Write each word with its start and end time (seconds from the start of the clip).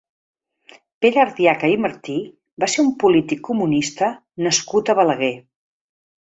Pere 1.05 1.21
Ardiaca 1.23 1.69
i 1.73 1.75
Martí 1.83 2.15
va 2.65 2.71
ser 2.77 2.83
un 2.87 2.91
polític 3.05 3.45
comunista 3.53 4.11
nascut 4.49 4.91
a 4.97 5.01
Balaguer. 5.03 5.35